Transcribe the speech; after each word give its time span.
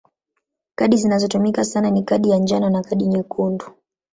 Kadi 0.75 0.97
zinazotumika 0.97 1.63
sana 1.65 1.89
ni 1.89 2.03
kadi 2.03 2.29
ya 2.29 2.37
njano 2.37 2.69
na 2.69 2.81
kadi 2.81 3.07
nyekundu. 3.07 3.65